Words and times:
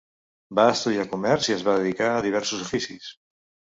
Va 0.59 0.65
estudiar 0.77 1.05
comerç 1.13 1.51
i 1.51 1.59
es 1.59 1.63
va 1.71 1.79
dedicar 1.85 2.11
a 2.17 2.27
diversos 2.29 2.69
oficis. 2.69 3.17